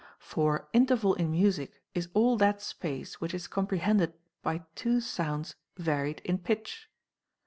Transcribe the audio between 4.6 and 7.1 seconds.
two sounds varied in pitch.